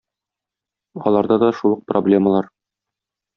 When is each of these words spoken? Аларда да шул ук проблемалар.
Аларда 1.11 1.37
да 1.43 1.51
шул 1.59 1.77
ук 1.77 1.85
проблемалар. 1.93 2.51